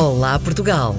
Olá 0.00 0.38
Portugal! 0.38 0.96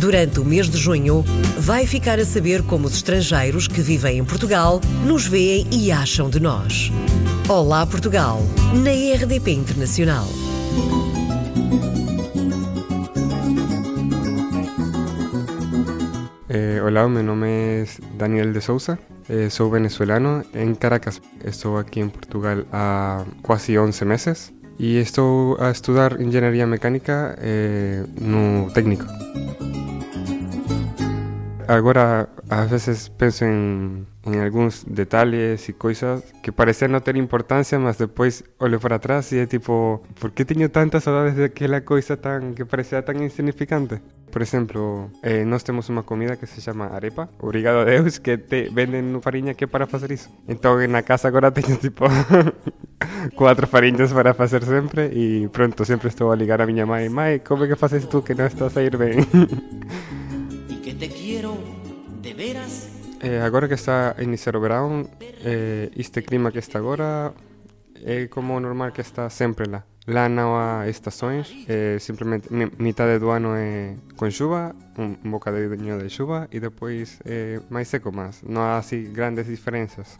Durante 0.00 0.40
o 0.40 0.44
mês 0.44 0.70
de 0.70 0.78
junho, 0.78 1.22
vai 1.58 1.86
ficar 1.86 2.18
a 2.18 2.24
saber 2.24 2.62
como 2.62 2.86
os 2.86 2.94
estrangeiros 2.94 3.68
que 3.68 3.82
vivem 3.82 4.16
em 4.16 4.24
Portugal 4.24 4.80
nos 5.04 5.26
veem 5.26 5.66
e 5.70 5.92
acham 5.92 6.30
de 6.30 6.40
nós. 6.40 6.90
Olá 7.46 7.84
Portugal, 7.84 8.38
na 8.72 8.90
RDP 8.90 9.50
Internacional. 9.50 10.24
Eh, 16.48 16.80
hola, 16.82 17.06
mi 17.06 17.22
nombre 17.22 17.82
es 17.82 18.00
Daniel 18.16 18.54
de 18.54 18.62
Sousa, 18.62 18.98
eh, 19.28 19.50
soy 19.50 19.68
venezolano 19.72 20.42
en 20.54 20.74
Caracas. 20.74 21.20
Estoy 21.44 21.78
aquí 21.78 22.00
en 22.00 22.08
Portugal 22.08 22.66
há 22.72 23.26
quase 23.42 23.78
11 23.78 24.06
meses 24.06 24.57
e 24.78 24.98
estou 24.98 25.56
a 25.60 25.70
estudar 25.70 26.20
engenharia 26.20 26.66
mecânica 26.66 27.36
eh, 27.38 28.04
no 28.20 28.70
técnico. 28.70 29.04
Agora, 31.68 32.30
às 32.48 32.70
vezes 32.70 33.08
penso 33.08 33.44
em, 33.44 34.06
em 34.26 34.40
alguns 34.40 34.84
detalhes 34.84 35.68
e 35.68 35.74
coisas 35.74 36.22
que 36.42 36.50
pareciam 36.50 36.88
não 36.88 37.00
ter 37.00 37.14
importância, 37.16 37.78
mas 37.78 37.98
depois 37.98 38.42
olho 38.58 38.80
para 38.80 38.98
trás 38.98 39.32
e 39.32 39.40
é 39.40 39.46
tipo, 39.46 40.00
por 40.18 40.30
que 40.30 40.46
tenho 40.46 40.70
tantas 40.70 41.04
saudades 41.04 41.36
daquela 41.36 41.82
coisa 41.82 42.16
tan, 42.16 42.54
que 42.54 42.64
parecia 42.64 43.02
tão 43.02 43.22
insignificante? 43.22 44.00
Por 44.32 44.40
exemplo, 44.40 45.10
eh, 45.22 45.44
nós 45.44 45.62
temos 45.62 45.90
uma 45.90 46.02
comida 46.02 46.36
que 46.36 46.46
se 46.46 46.62
chama 46.62 46.86
arepa, 46.86 47.28
obrigado 47.38 47.80
a 47.80 47.84
Deus, 47.84 48.16
que 48.16 48.38
te 48.38 48.70
vendem 48.70 49.20
farinha 49.20 49.52
que 49.52 49.64
é 49.64 49.66
para 49.66 49.86
fazer 49.86 50.10
isso. 50.10 50.30
Então, 50.48 50.78
na 50.88 51.02
casa 51.02 51.28
agora 51.28 51.50
tenho 51.50 51.76
tipo 51.76 52.04
quatro 53.34 53.66
farinhas 53.66 54.12
para 54.12 54.34
fazer 54.34 54.64
sempre 54.64 55.10
e 55.12 55.48
pronto, 55.48 55.84
sempre 55.84 56.08
estou 56.08 56.32
a 56.32 56.36
ligar 56.36 56.60
a 56.60 56.66
minha 56.66 56.86
mãe, 56.86 57.08
mãe, 57.08 57.38
como 57.40 57.64
é 57.64 57.68
que 57.68 57.76
fazes 57.76 58.06
tu 58.06 58.22
que 58.22 58.34
não 58.34 58.46
estás 58.46 58.76
a 58.76 58.82
ir 58.82 58.96
bem? 58.96 59.18
y 60.68 60.76
que 60.76 60.94
te 60.94 61.08
quiero 61.08 61.56
de 62.22 62.34
veras. 62.34 62.88
Eh, 63.20 63.40
agora 63.40 63.68
que 63.68 63.74
está 63.74 64.14
a 64.16 64.22
iniciar 64.22 64.56
o 64.56 64.60
verão, 64.60 65.08
eh, 65.20 65.90
este 65.96 66.22
clima 66.22 66.52
que 66.52 66.58
está 66.58 66.78
agora 66.78 67.32
é 68.04 68.28
como 68.28 68.60
normal 68.60 68.92
que 68.92 69.00
está 69.00 69.28
sempre 69.30 69.66
lá. 69.68 69.84
Lá 70.06 70.28
não 70.28 70.56
há 70.56 70.88
estações, 70.88 71.52
é 71.68 71.98
simplesmente 71.98 72.48
metade 72.78 73.18
do 73.18 73.28
ano 73.28 73.54
é 73.54 73.94
com 74.16 74.30
chuva, 74.30 74.74
um 74.96 75.30
bocadinho 75.30 75.98
de 75.98 76.08
chuva 76.08 76.48
e 76.50 76.58
depois 76.58 77.20
é 77.26 77.60
mais 77.68 77.88
seco, 77.88 78.10
mas 78.10 78.42
não 78.42 78.62
há 78.62 78.78
assim 78.78 79.12
grandes 79.12 79.46
diferenças. 79.46 80.18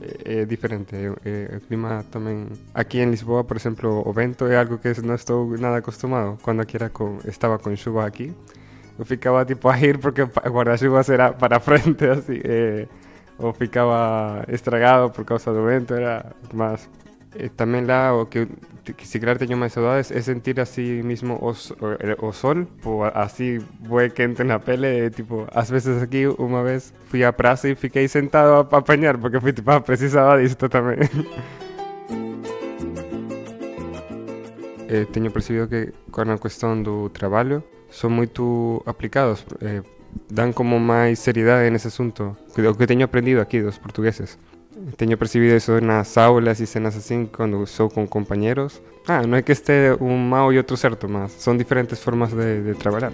É, 0.00 0.40
é 0.40 0.44
diferente, 0.44 0.94
é, 0.94 1.12
é, 1.24 1.56
o 1.56 1.60
clima 1.60 2.04
também. 2.10 2.46
Aqui 2.74 2.98
em 2.98 3.10
Lisboa, 3.10 3.44
por 3.44 3.56
exemplo, 3.56 4.02
o 4.06 4.12
vento 4.12 4.46
é 4.46 4.58
algo 4.58 4.78
que 4.78 4.88
não 5.02 5.14
estou 5.14 5.56
nada 5.58 5.78
acostumado. 5.78 6.38
Quando 6.42 6.60
aqui 6.60 6.76
era 6.76 6.88
com, 6.90 7.18
estava 7.26 7.58
com 7.58 7.74
chuva 7.76 8.06
aqui, 8.06 8.34
eu 8.98 9.04
tipo 9.44 9.68
a 9.68 9.74
rir 9.74 9.98
porque 9.98 10.22
o 10.22 10.26
guarda-chuva 10.26 11.02
era 11.08 11.32
para 11.32 11.60
frente, 11.60 12.04
assim, 12.06 12.40
eh, 12.44 12.86
ou 13.38 13.52
estragado 14.48 15.10
por 15.10 15.24
causa 15.24 15.52
do 15.52 15.64
vento, 15.64 15.94
era 15.94 16.26
eh, 17.34 17.50
também 17.56 17.84
lá 17.84 18.14
o 18.14 18.26
que, 18.26 18.48
se 19.02 19.18
calhar 19.18 19.38
tenho 19.38 19.56
mais 19.56 19.72
saudades 19.72 20.10
é 20.10 20.20
sentir 20.20 20.60
assim 20.60 21.02
mesmo 21.02 21.34
o, 21.34 21.50
o, 21.50 22.28
o 22.28 22.32
sol, 22.32 22.66
pô, 22.82 23.04
assim 23.04 23.58
bué 23.80 24.10
quente 24.10 24.44
na 24.44 24.58
pele, 24.58 25.10
tipo, 25.10 25.46
às 25.52 25.70
vezes 25.70 26.02
aqui 26.02 26.26
uma 26.38 26.62
vez 26.62 26.92
fui 27.06 27.24
à 27.24 27.32
praça 27.32 27.68
e 27.68 27.74
fiquei 27.74 28.06
sentado 28.08 28.52
a, 28.52 28.76
a 28.76 28.78
apanhar, 28.78 29.18
porque 29.18 29.40
fui 29.40 29.52
tipo, 29.52 29.70
ah, 29.70 29.80
precisava 29.80 30.40
disto 30.40 30.68
também. 30.68 30.98
eh, 34.88 35.06
teño 35.10 35.30
percibido 35.30 35.68
que 35.68 35.92
con 36.10 36.30
a 36.30 36.38
cuestión 36.38 36.82
do 36.82 37.10
traballo 37.10 37.64
son 37.90 38.14
moito 38.14 38.82
aplicados 38.86 39.44
eh, 39.60 39.82
dan 40.30 40.52
como 40.52 40.78
máis 40.80 41.18
seriedade 41.20 41.68
nese 41.70 41.92
asunto 41.92 42.38
o 42.56 42.74
que 42.74 42.86
teño 42.86 43.06
aprendido 43.06 43.42
aquí 43.42 43.60
dos 43.60 43.78
portugueses 43.78 44.38
teño 44.96 45.16
percibido 45.16 45.56
eso 45.56 45.80
nas 45.80 46.16
aulas 46.20 46.60
e 46.60 46.66
cenas 46.66 46.96
así 46.96 47.28
cando 47.32 47.64
sou 47.64 47.88
con 47.88 48.06
compañeros 48.06 48.84
ah, 49.08 49.24
non 49.24 49.38
é 49.38 49.42
que 49.42 49.56
este 49.56 49.96
un 49.98 50.28
mau 50.28 50.52
e 50.52 50.60
outro 50.60 50.76
certo 50.76 51.08
mas 51.08 51.32
son 51.32 51.56
diferentes 51.56 51.96
formas 51.98 52.32
de, 52.36 52.60
de 52.60 52.72
traballar 52.76 53.12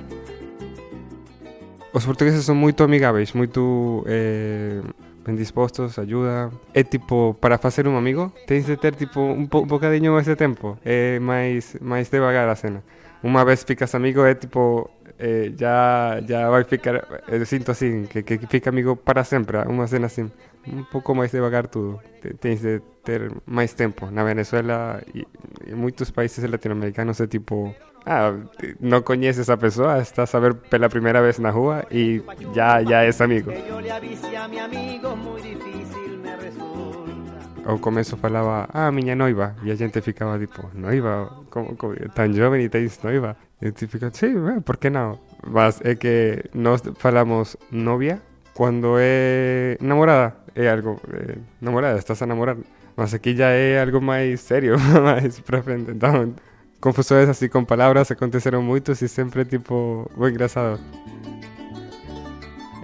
os 1.95 2.03
portugueses 2.03 2.43
son 2.43 2.59
moito 2.59 2.83
amigáveis 2.83 3.37
moito 3.37 4.03
eh, 4.11 4.83
ben 5.25 5.37
dispostos, 5.37 5.99
ayuda. 5.99 6.51
É 6.75 6.83
tipo, 6.83 7.37
para 7.41 7.59
facer 7.59 7.87
un 7.87 7.97
amigo, 7.97 8.33
tens 8.47 8.67
de 8.67 8.77
ter 8.77 8.95
tipo 8.95 9.21
un, 9.21 9.49
po, 9.49 9.63
un 9.63 9.69
bocadiño 9.69 10.13
máis 10.13 10.27
de 10.27 10.37
tempo. 10.37 10.79
É 10.85 11.23
máis, 11.23 11.79
máis 11.81 12.11
devagar 12.11 12.51
a 12.51 12.59
cena. 12.59 12.83
Unha 13.23 13.47
vez 13.47 13.63
ficas 13.63 13.95
amigo 13.95 14.27
é 14.27 14.35
tipo, 14.35 14.91
eh, 15.19 15.53
ya, 15.57 16.21
ya 16.25 16.49
vai 16.49 16.65
ficar, 16.65 17.23
eh, 17.29 17.45
sinto 17.45 17.73
así, 17.73 18.07
que, 18.09 18.23
que 18.25 18.39
fica 18.47 18.71
amigo 18.71 18.97
para 18.97 19.25
sempre, 19.25 19.65
unha 19.69 19.89
cena 19.89 20.07
así. 20.07 20.25
Un 20.63 20.87
pouco 20.87 21.11
máis 21.15 21.35
devagar 21.35 21.67
tudo. 21.67 21.99
Te- 22.23 22.35
Tens 22.39 22.63
de 22.63 22.79
ter 23.03 23.35
máis 23.51 23.75
tempo. 23.75 24.07
Na 24.15 24.23
Venezuela 24.23 25.03
e 25.11 25.27
en 25.67 25.75
moitos 25.79 26.15
países 26.15 26.47
latinoamericanos 26.47 27.19
é 27.19 27.27
tipo, 27.27 27.75
ah, 28.07 28.31
te- 28.59 28.79
non 28.79 29.03
coñeces 29.03 29.51
a 29.51 29.59
persoa, 29.59 29.99
estás 29.99 30.31
a 30.35 30.39
ver 30.39 30.55
pela 30.55 30.87
primeira 30.87 31.19
vez 31.19 31.43
na 31.43 31.51
rúa 31.51 31.83
e 31.91 32.23
ya, 32.55 32.79
ya 32.83 33.03
es 33.03 33.19
amigo. 33.19 33.51
Ao 37.65 37.79
começo 37.79 38.17
falaba, 38.17 38.69
ah, 38.73 38.91
miña 38.91 39.15
noiva, 39.15 39.55
e 39.63 39.71
a 39.71 39.77
gente 39.77 40.01
ficaba 40.01 40.39
tipo, 40.39 40.71
noiva, 40.75 41.31
como, 41.51 41.77
como 41.77 41.95
tan 42.15 42.35
jovem 42.35 42.65
e 42.65 42.69
tens 42.69 43.03
noiva? 43.03 43.37
E 43.61 43.71
ti 43.71 43.87
fica, 43.87 44.11
sí, 44.13 44.27
eh, 44.27 44.61
por 44.61 44.79
que 44.79 44.91
non? 44.91 45.19
Mas 45.47 45.81
é 45.85 45.95
que 45.95 46.51
nós 46.55 46.83
falamos 46.99 47.57
novia 47.71 48.21
cando 48.55 48.97
é 48.99 49.77
namorada, 49.81 50.37
é 50.55 50.69
algo, 50.69 51.01
eh, 51.13 51.39
namorada, 51.61 51.99
estás 51.99 52.21
a 52.23 52.27
namorar, 52.27 52.57
mas 52.97 53.15
aquí 53.15 53.35
ya 53.35 53.51
é 53.51 53.81
algo 53.81 54.01
máis 54.01 54.41
serio, 54.41 54.77
máis 55.01 55.41
pra 55.41 55.63
frente, 55.63 55.93
entón, 55.93 56.37
confusões 56.81 57.29
así 57.29 57.49
con 57.49 57.65
palabras 57.65 58.11
aconteceron 58.11 58.67
moitos 58.67 59.01
e 59.03 59.09
sempre 59.09 59.45
tipo, 59.47 60.11
moi 60.19 60.31
engraçado. 60.35 60.83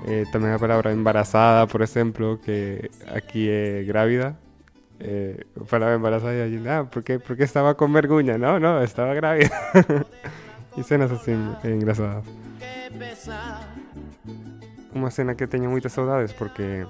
Eh, 0.09 0.25
tamén 0.33 0.57
a 0.57 0.63
palabra 0.63 0.89
embarazada, 0.95 1.69
por 1.69 1.85
exemplo, 1.85 2.41
que 2.41 2.89
aquí 3.13 3.51
é 3.51 3.85
grávida. 3.85 4.41
Eh, 5.01 5.47
palabra 5.71 5.95
embarazada 5.95 6.35
e 6.35 6.43
a 6.43 6.49
gente, 6.49 6.69
ah, 6.69 6.85
por 6.91 7.05
que, 7.05 7.19
por 7.19 7.37
que 7.37 7.45
estaba 7.45 7.77
con 7.77 7.93
vergoña? 7.93 8.37
No, 8.37 8.59
no, 8.59 8.83
estaba 8.83 9.15
grávida. 9.15 9.55
e 10.77 10.83
cenas 10.87 11.11
así. 11.13 11.35
Qué 11.63 11.79
pesar. 12.99 13.63
Unha 14.91 15.11
cena 15.15 15.39
que 15.39 15.47
teño 15.47 15.71
moitas 15.71 15.95
saudades 15.95 16.35
porque 16.35 16.83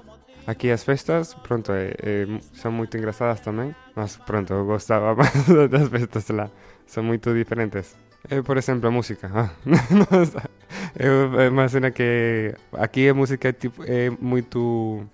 aquí 0.48 0.72
as 0.72 0.88
festas, 0.88 1.36
pronto, 1.44 1.76
eh, 1.76 1.92
eh, 2.00 2.26
son 2.56 2.80
moito 2.80 2.96
engraçadas 2.96 3.44
tamén, 3.44 3.76
mas 3.92 4.16
pronto, 4.25 4.56
eu 4.56 4.64
gostaba 4.64 5.12
máis 5.19 5.44
das 5.69 5.92
festas 5.92 6.32
lá, 6.32 6.48
son 6.88 7.04
moito 7.04 7.36
diferentes. 7.36 7.92
Eh, 8.32 8.40
por 8.40 8.56
exemplo, 8.56 8.88
a 8.88 8.92
música. 8.94 9.28
Ah, 9.28 9.52
é 10.96 11.52
unha 11.52 11.69
cena 11.69 11.92
que 11.92 12.56
aquí 12.72 13.04
a 13.04 13.12
música 13.12 13.52
é, 13.52 13.54
tipo, 13.54 13.84
é 13.84 14.08
moito 14.16 15.04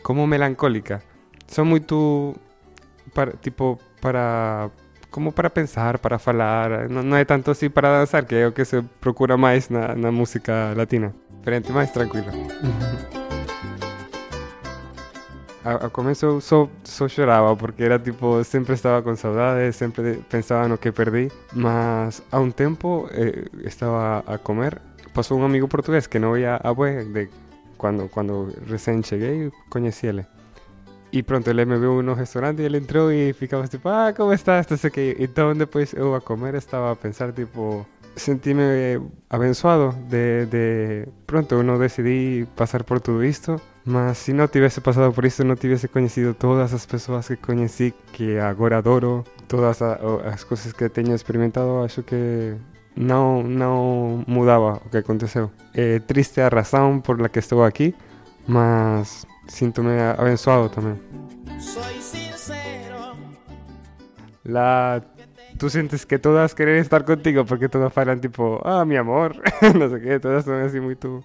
como 0.00 0.24
melancólica. 0.24 1.04
Son 1.48 1.66
moito 1.66 2.36
para, 3.12 3.32
tipo 3.32 3.80
para 4.00 4.70
como 5.10 5.32
para 5.32 5.50
pensar, 5.50 5.98
para 5.98 6.18
falar, 6.18 6.86
non, 6.92 7.08
non 7.08 7.16
é 7.16 7.24
tanto 7.24 7.50
así 7.50 7.72
para 7.72 7.88
danzar, 7.88 8.28
que 8.28 8.36
é 8.36 8.44
o 8.44 8.52
que 8.52 8.68
se 8.68 8.84
procura 9.00 9.40
máis 9.40 9.72
na, 9.72 9.96
na 9.96 10.12
música 10.12 10.76
latina. 10.76 11.16
Diferente, 11.40 11.72
máis 11.72 11.88
tranquila. 11.88 12.28
A, 15.64 15.86
a 15.86 15.90
começo 15.90 16.24
eu 16.24 16.40
só, 16.40 16.68
só 16.84 17.08
choraba 17.08 17.56
porque 17.56 17.84
era 17.84 17.98
tipo, 17.98 18.44
sempre 18.44 18.74
estaba 18.74 19.02
con 19.02 19.16
saudades, 19.16 19.76
sempre 19.76 20.20
pensaba 20.28 20.68
no 20.68 20.78
que 20.78 20.92
perdí, 20.92 21.32
mas 21.52 22.22
a 22.30 22.38
un 22.38 22.52
tempo 22.52 23.08
eh, 23.10 23.48
estaba 23.64 24.24
a 24.28 24.38
comer, 24.38 24.80
pasou 25.12 25.40
un 25.40 25.44
amigo 25.44 25.68
portugués 25.68 26.06
que 26.06 26.20
non 26.20 26.36
veía 26.36 26.60
a 26.60 26.70
bue 26.70 27.04
de 27.04 27.32
cando, 27.80 28.12
cando 28.12 28.52
recén 28.68 29.00
cheguei, 29.00 29.48
coñecíele. 29.72 30.37
E 31.10 31.22
pronto, 31.22 31.48
ele 31.48 31.64
me 31.64 31.78
viu 31.78 32.02
no 32.02 32.12
restaurante 32.14 32.60
e 32.60 32.64
ele 32.66 32.78
entrou 32.78 33.10
e 33.10 33.32
ficaba 33.32 33.66
tipo, 33.66 33.88
ah, 33.88 34.12
como 34.16 34.32
estás? 34.32 34.66
Que. 34.92 35.16
Então 35.18 35.54
depois 35.54 35.92
eu 35.94 36.14
a 36.14 36.20
comer 36.20 36.54
estava 36.54 36.92
a 36.92 36.96
pensar 36.96 37.32
tipo, 37.32 37.86
sentime 38.14 38.62
de, 40.10 40.46
de 40.46 41.08
pronto 41.26 41.54
eu 41.54 41.62
não 41.62 41.78
decidi 41.78 42.46
passar 42.56 42.84
por 42.84 43.00
tudo 43.00 43.24
isto, 43.24 43.60
mas 43.86 44.18
se 44.18 44.32
não 44.32 44.48
tivesse 44.48 44.80
passado 44.80 45.12
por 45.12 45.24
isso, 45.24 45.44
não 45.44 45.56
tivesse 45.56 45.88
conhecido 45.88 46.34
todas 46.34 46.74
as 46.74 46.84
pessoas 46.84 47.26
que 47.28 47.36
conheci, 47.36 47.94
que 48.12 48.38
agora 48.38 48.78
adoro, 48.78 49.24
todas 49.46 49.80
a- 49.80 49.98
o- 50.02 50.20
as 50.28 50.44
coisas 50.44 50.72
que 50.72 50.88
tenho 50.90 51.14
experimentado, 51.14 51.82
acho 51.84 52.02
que 52.02 52.54
não 52.96 53.42
não 53.42 54.24
mudava 54.26 54.80
o 54.84 54.90
que 54.90 54.98
aconteceu. 54.98 55.50
É 55.74 56.00
triste 56.00 56.40
a 56.40 56.48
razão 56.48 57.00
por 57.00 57.20
la 57.20 57.28
que 57.28 57.38
estou 57.38 57.64
aqui, 57.64 57.94
mas 58.46 59.24
sinto-me 59.48 60.00
abençoado 60.00 60.68
também. 60.68 60.96
Soy 61.58 62.00
sincero. 62.00 63.16
Lá 64.44 65.02
tú 65.58 65.68
sientes 65.68 66.06
que 66.06 66.18
todas 66.18 66.54
quieren 66.54 66.76
estar 66.76 67.04
contigo 67.04 67.44
porque 67.44 67.68
todas 67.68 67.92
falan 67.92 68.20
tipo, 68.20 68.60
ah, 68.64 68.84
mi 68.84 68.96
amor, 68.96 69.42
no 69.74 69.88
sé 69.90 70.00
qué, 70.00 70.20
todas 70.20 70.44
son 70.44 70.62
así 70.62 70.80
muy 70.80 70.96
tú 70.96 71.22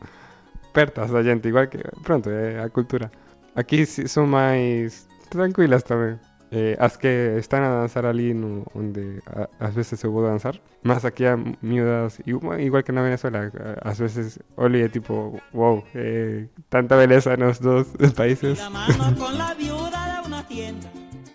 pertas 0.74 1.12
la 1.12 1.24
gente, 1.24 1.50
igual 1.50 1.70
que 1.70 1.84
pronto, 2.04 2.32
eh, 2.32 2.60
a 2.60 2.70
cultura. 2.70 3.12
Aquí 3.56 3.86
son 3.86 4.30
más 4.30 5.08
tranquilas 5.30 5.84
también. 5.84 6.20
Eh, 6.54 6.78
as 6.78 7.02
que 7.02 7.42
están 7.42 7.64
a 7.64 7.74
danzar 7.82 8.06
ali 8.06 8.38
no, 8.38 8.62
onde 8.78 9.26
a, 9.26 9.50
ás 9.58 9.74
veces 9.74 9.98
eu 10.06 10.14
vou 10.14 10.22
danzar. 10.22 10.62
Mas 10.86 11.02
aquí 11.02 11.26
a 11.26 11.34
miúdas, 11.66 12.22
igual 12.30 12.84
que 12.86 12.94
na 12.94 13.02
Venezuela 13.02 13.50
Ás 13.82 13.98
veces 13.98 14.38
olí 14.56 14.86
é 14.86 14.90
tipo, 14.90 15.42
wow, 15.52 15.82
eh, 15.98 16.46
tanta 16.70 16.94
beleza 16.96 17.34
nos 17.38 17.58
dos 17.58 17.90
países. 18.16 18.62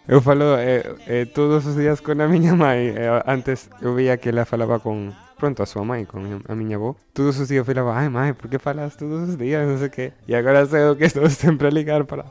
Eu 0.07 0.23
falo 0.23 0.57
eh, 0.57 0.87
eh, 1.11 1.27
todos 1.27 1.67
os 1.67 1.75
días 1.75 2.01
con 2.01 2.23
a 2.23 2.29
miña 2.31 2.55
mãe 2.55 2.95
eh, 2.97 3.23
Antes 3.27 3.69
eu 3.83 3.93
veía 3.93 4.17
que 4.17 4.31
ela 4.31 4.47
falaba 4.47 4.79
con 4.81 5.13
pronto 5.37 5.63
a 5.63 5.67
súa 5.67 5.85
mãe, 5.85 6.07
con 6.07 6.25
a 6.49 6.55
miña 6.55 6.81
avó 6.81 6.97
Todos 7.13 7.37
os 7.37 7.49
días 7.53 7.61
eu 7.61 7.69
falaba, 7.69 7.93
ai 7.93 8.09
mãe, 8.09 8.33
por 8.33 8.49
que 8.49 8.59
falas 8.59 8.97
todos 8.97 9.29
os 9.29 9.37
días, 9.37 9.69
non 9.69 9.77
sei 9.77 9.91
que 9.93 10.17
E 10.25 10.33
agora 10.33 10.65
sei 10.65 10.81
que 10.97 11.05
estou 11.05 11.29
sempre 11.29 11.69
a 11.69 11.75
ligar 11.75 12.09
para 12.09 12.25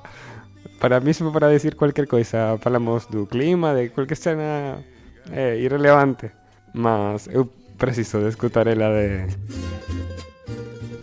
para 0.80 1.00
mismo 1.00 1.32
para 1.32 1.48
decir 1.48 1.76
cualquier 1.76 2.08
cosa, 2.08 2.52
hablamos 2.52 3.10
do 3.10 3.26
clima, 3.26 3.74
de 3.74 3.90
cualquier 3.90 4.18
escena 4.18 4.78
eh, 5.32 5.60
irrelevante. 5.62 6.32
Mas 6.74 7.28
eu 7.28 7.50
preciso 7.78 8.20
de 8.20 8.30
escutar 8.30 8.68
ela 8.68 8.90
de 8.90 9.28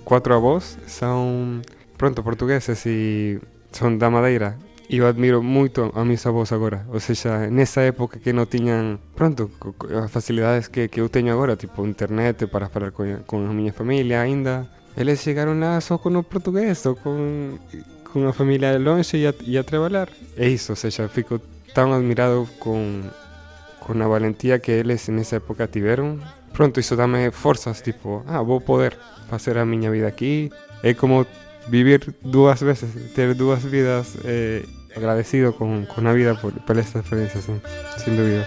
quatro 0.05 0.35
avós, 0.35 0.79
são 0.87 1.63
pronto 1.97 2.23
portugueses 2.23 2.87
e 2.87 3.41
son 3.73 3.99
da 3.99 4.11
Madeira. 4.11 4.57
E 4.89 4.99
eu 4.99 5.07
admiro 5.07 5.43
moito 5.43 5.91
a 5.95 6.05
mis 6.05 6.27
avós 6.27 6.53
agora, 6.53 6.85
ou 6.93 7.01
seja, 7.01 7.49
nessa 7.49 7.81
época 7.81 8.21
que 8.21 8.37
non 8.37 8.45
tiñan, 8.45 9.01
pronto, 9.17 9.49
as 9.97 10.13
facilidades 10.13 10.69
que, 10.69 10.93
que 10.93 11.01
eu 11.01 11.09
teño 11.09 11.33
agora, 11.33 11.57
tipo 11.57 11.89
internet 11.89 12.45
para 12.53 12.69
falar 12.69 12.93
con, 12.93 13.25
con 13.25 13.49
a 13.49 13.53
miña 13.57 13.73
familia 13.73 14.21
ainda, 14.21 14.69
eles 14.95 15.25
chegaron 15.25 15.59
lá 15.65 15.81
só 15.81 15.97
con 15.97 16.21
o 16.21 16.23
portugués 16.23 16.85
ou 16.85 17.01
con 17.01 17.57
con 18.15 18.29
a 18.29 18.33
familia 18.33 18.71
de 18.71 18.79
longe 18.79 19.19
e 19.19 19.27
a, 19.27 19.35
e 19.43 19.59
a 19.59 19.67
trabalhar. 19.67 20.07
É 20.39 20.47
iso, 20.47 20.73
ou 20.73 20.79
seja, 20.79 21.11
fico 21.11 21.43
tan 21.75 21.91
admirado 21.91 22.47
con, 22.63 23.11
con 23.83 23.99
a 23.99 24.07
valentía 24.07 24.63
que 24.63 24.79
eles 24.79 25.11
nesa 25.11 25.43
época 25.43 25.67
tiveron. 25.67 26.23
Pronto, 26.55 26.79
iso 26.79 26.95
dame 26.95 27.35
forzas, 27.35 27.83
tipo, 27.83 28.23
ah, 28.31 28.39
vou 28.39 28.63
poder 28.63 28.95
facer 29.27 29.59
a 29.59 29.67
miña 29.67 29.91
vida 29.91 30.07
aquí. 30.07 30.55
É 30.87 30.95
como 30.95 31.27
vivir 31.67 32.15
dúas 32.23 32.63
veces, 32.63 32.95
ter 33.19 33.35
dúas 33.35 33.67
vidas 33.67 34.15
eh, 34.23 34.63
agradecido 34.95 35.59
con, 35.59 35.83
con 35.91 36.07
a 36.07 36.15
vida 36.15 36.39
por, 36.39 36.55
por 36.63 36.79
esta 36.79 37.03
experiencia, 37.03 37.43
sí, 37.43 37.51
sin 37.99 38.15
dúvida. 38.15 38.47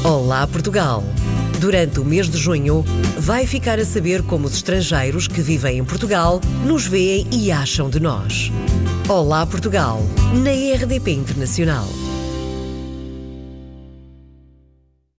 Olá 0.00 0.48
Portugal! 0.48 1.04
Durante 1.64 1.98
o 1.98 2.04
mês 2.04 2.28
de 2.28 2.36
junho, 2.36 2.84
vai 3.16 3.46
ficar 3.46 3.78
a 3.78 3.86
saber 3.86 4.22
como 4.24 4.44
os 4.44 4.54
estrangeiros 4.54 5.26
que 5.26 5.40
vivem 5.40 5.78
em 5.78 5.84
Portugal 5.84 6.38
nos 6.66 6.86
veem 6.86 7.26
e 7.32 7.50
acham 7.50 7.88
de 7.88 7.98
nós. 7.98 8.52
Olá 9.08 9.46
Portugal, 9.46 10.02
na 10.42 10.50
RDP 10.50 11.12
Internacional. 11.12 11.88